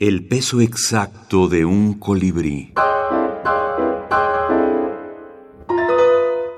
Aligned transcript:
El 0.00 0.24
peso 0.24 0.60
exacto 0.60 1.48
de 1.48 1.64
un 1.64 1.94
colibrí. 1.94 2.72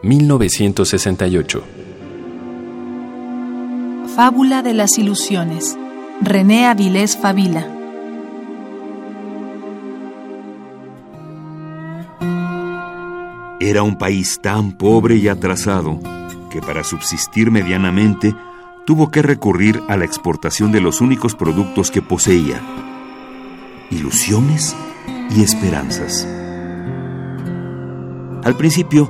1968. 0.02 1.62
Fábula 4.14 4.60
de 4.60 4.74
las 4.74 4.98
ilusiones. 4.98 5.78
René 6.20 6.66
Avilés 6.66 7.16
Fabila. 7.16 7.66
Era 13.58 13.82
un 13.82 13.96
país 13.96 14.38
tan 14.42 14.72
pobre 14.72 15.16
y 15.16 15.28
atrasado 15.28 15.98
que 16.50 16.60
para 16.60 16.84
subsistir 16.84 17.50
medianamente 17.50 18.34
tuvo 18.84 19.10
que 19.10 19.22
recurrir 19.22 19.80
a 19.88 19.96
la 19.96 20.04
exportación 20.04 20.72
de 20.72 20.82
los 20.82 21.00
únicos 21.00 21.34
productos 21.34 21.90
que 21.90 22.02
poseía, 22.02 22.60
ilusiones 24.10 24.74
y 25.36 25.40
esperanzas. 25.44 26.26
Al 28.42 28.56
principio, 28.56 29.08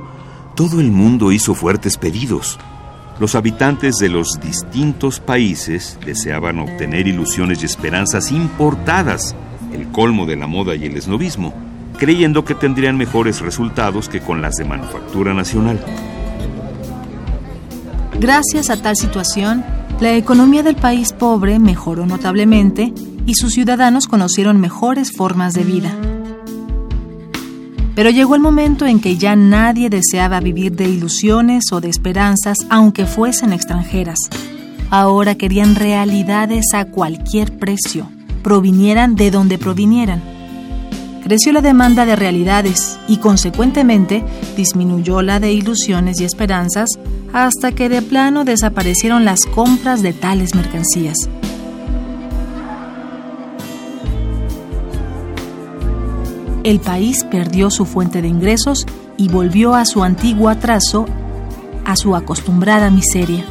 todo 0.55 0.79
el 0.79 0.91
mundo 0.91 1.31
hizo 1.31 1.55
fuertes 1.55 1.97
pedidos. 1.97 2.59
Los 3.19 3.33
habitantes 3.33 3.95
de 3.95 4.09
los 4.09 4.39
distintos 4.39 5.19
países 5.19 5.97
deseaban 6.05 6.59
obtener 6.59 7.07
ilusiones 7.07 7.63
y 7.63 7.65
esperanzas 7.65 8.31
importadas, 8.31 9.35
el 9.73 9.87
colmo 9.87 10.27
de 10.27 10.35
la 10.35 10.45
moda 10.45 10.75
y 10.75 10.85
el 10.85 10.95
esnovismo, 10.95 11.51
creyendo 11.97 12.45
que 12.45 12.53
tendrían 12.53 12.95
mejores 12.95 13.41
resultados 13.41 14.07
que 14.07 14.19
con 14.19 14.39
las 14.39 14.57
de 14.57 14.65
manufactura 14.65 15.33
nacional. 15.33 15.83
Gracias 18.19 18.69
a 18.69 18.79
tal 18.79 18.95
situación, 18.95 19.65
la 19.99 20.15
economía 20.15 20.61
del 20.61 20.75
país 20.75 21.11
pobre 21.11 21.57
mejoró 21.57 22.05
notablemente 22.05 22.93
y 23.25 23.35
sus 23.35 23.53
ciudadanos 23.53 24.07
conocieron 24.07 24.59
mejores 24.59 25.11
formas 25.11 25.53
de 25.53 25.63
vida. 25.63 25.95
Pero 27.95 28.09
llegó 28.09 28.35
el 28.35 28.41
momento 28.41 28.85
en 28.85 28.99
que 28.99 29.17
ya 29.17 29.35
nadie 29.35 29.89
deseaba 29.89 30.39
vivir 30.39 30.71
de 30.73 30.89
ilusiones 30.89 31.65
o 31.71 31.81
de 31.81 31.89
esperanzas, 31.89 32.57
aunque 32.69 33.05
fuesen 33.05 33.53
extranjeras. 33.53 34.17
Ahora 34.89 35.35
querían 35.35 35.75
realidades 35.75 36.65
a 36.73 36.85
cualquier 36.85 37.57
precio, 37.57 38.09
provinieran 38.43 39.15
de 39.15 39.31
donde 39.31 39.57
provinieran. 39.57 40.21
Creció 41.23 41.53
la 41.53 41.61
demanda 41.61 42.05
de 42.05 42.15
realidades 42.15 42.97
y 43.07 43.17
consecuentemente 43.17 44.23
disminuyó 44.57 45.21
la 45.21 45.39
de 45.39 45.53
ilusiones 45.53 46.19
y 46.19 46.25
esperanzas 46.25 46.89
hasta 47.31 47.71
que 47.71 47.89
de 47.89 48.01
plano 48.01 48.43
desaparecieron 48.43 49.23
las 49.23 49.41
compras 49.53 50.01
de 50.01 50.13
tales 50.13 50.55
mercancías. 50.55 51.29
El 56.63 56.79
país 56.79 57.23
perdió 57.23 57.71
su 57.71 57.85
fuente 57.85 58.21
de 58.21 58.27
ingresos 58.27 58.85
y 59.17 59.29
volvió 59.29 59.73
a 59.73 59.85
su 59.85 60.03
antiguo 60.03 60.47
atraso, 60.47 61.07
a 61.85 61.95
su 61.95 62.15
acostumbrada 62.15 62.91
miseria. 62.91 63.43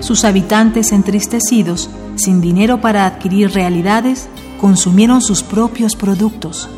Sus 0.00 0.24
habitantes 0.24 0.92
entristecidos, 0.92 1.88
sin 2.16 2.42
dinero 2.42 2.82
para 2.82 3.06
adquirir 3.06 3.52
realidades, 3.52 4.28
consumieron 4.60 5.22
sus 5.22 5.42
propios 5.42 5.96
productos. 5.96 6.68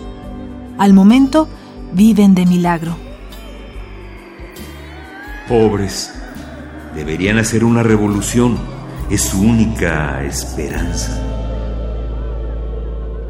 Al 0.79 0.93
momento, 0.93 1.49
viven 1.93 2.37
de 2.37 2.47
milagro. 2.47 2.97
Pobres, 5.49 6.13
deberían 6.95 7.39
hacer 7.39 7.65
una 7.65 7.83
revolución. 7.83 8.59
Es 9.11 9.23
su 9.23 9.41
única 9.41 10.23
esperanza. 10.25 11.36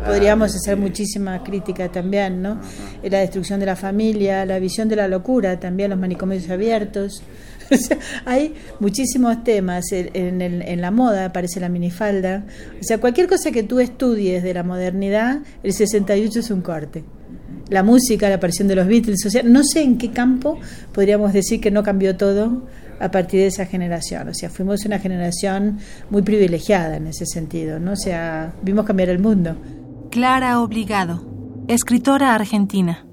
Podríamos 0.07 0.55
hacer 0.55 0.77
muchísima 0.77 1.43
crítica 1.43 1.91
también, 1.91 2.41
¿no? 2.41 2.61
La 3.03 3.19
destrucción 3.19 3.61
de 3.61 3.67
la 3.67 3.77
familia, 3.77 4.45
la 4.47 4.59
visión 4.59 4.89
de 4.89 4.97
la 4.97 5.09
locura, 5.09 5.59
también 5.59 5.91
los 5.91 5.99
manicomios 5.99 6.49
abiertos. 6.49 7.23
hay 8.25 8.55
muchísimos 8.81 9.43
temas. 9.45 9.85
En, 9.93 10.41
en, 10.41 10.81
la 10.81 10.91
moda 10.91 11.27
aparece 11.27 11.61
la 11.61 11.69
minifalda. 11.69 12.45
O 12.81 12.85
sea, 12.85 12.99
cualquier 12.99 13.27
cosa 13.27 13.51
que 13.51 13.63
tú 13.63 13.81
estudies 13.81 14.43
de 14.43 14.55
la 14.55 14.63
modernidad, 14.63 15.41
el 15.63 15.73
68 15.73 16.41
es 16.41 16.51
un 16.51 16.63
corte. 16.63 17.05
La 17.69 17.83
música, 17.83 18.29
la 18.29 18.37
aparición 18.37 18.69
de 18.69 18.77
los 18.77 18.87
Beatles, 18.87 19.27
o 19.27 19.31
sea, 19.31 19.43
no 19.43 19.65
sé 19.65 19.83
en 19.83 19.99
qué 19.99 20.13
campo 20.13 20.59
podríamos 20.93 21.33
decir 21.33 21.61
que 21.61 21.73
no 21.73 21.83
cambió 21.83 22.17
todo 22.17 22.63
a 23.01 23.11
partir 23.11 23.41
de 23.41 23.47
esa 23.47 23.67
generación. 23.67 24.29
O 24.29 24.35
sea, 24.35 24.51
fuimos 24.51 24.85
una 24.85 24.99
generación 24.99 25.79
muy 26.11 26.23
privilegiada 26.23 26.97
en 26.97 27.09
ese 27.09 27.27
sentido, 27.27 27.79
¿no? 27.81 27.93
O 27.93 27.97
sea, 27.97 28.55
vimos 28.63 28.87
cambiar 28.87 29.09
el 29.09 29.19
mundo. 29.19 29.57
Clara 30.17 30.61
Obligado, 30.61 31.21
escritora 31.69 32.35
argentina. 32.35 33.05